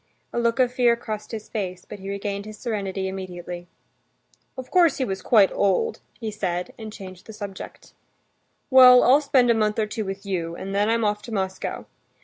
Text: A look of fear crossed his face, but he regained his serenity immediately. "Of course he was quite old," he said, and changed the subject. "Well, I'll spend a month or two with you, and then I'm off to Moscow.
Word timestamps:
A 0.33 0.39
look 0.39 0.59
of 0.59 0.71
fear 0.71 0.95
crossed 0.95 1.31
his 1.31 1.47
face, 1.47 1.85
but 1.87 1.99
he 1.99 2.09
regained 2.09 2.45
his 2.47 2.57
serenity 2.57 3.07
immediately. 3.07 3.67
"Of 4.57 4.71
course 4.71 4.97
he 4.97 5.05
was 5.05 5.21
quite 5.21 5.51
old," 5.51 5.99
he 6.19 6.31
said, 6.31 6.73
and 6.75 6.91
changed 6.91 7.27
the 7.27 7.33
subject. 7.33 7.93
"Well, 8.71 9.03
I'll 9.03 9.21
spend 9.21 9.51
a 9.51 9.53
month 9.53 9.77
or 9.77 9.85
two 9.85 10.03
with 10.03 10.25
you, 10.25 10.55
and 10.55 10.73
then 10.73 10.89
I'm 10.89 11.05
off 11.05 11.21
to 11.21 11.31
Moscow. 11.31 11.85